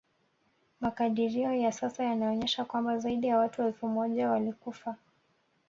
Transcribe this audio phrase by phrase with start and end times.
[0.81, 4.95] Makadirio ya sasa yanaonyesha kwamba zaidi ya watu elfu moja walikufa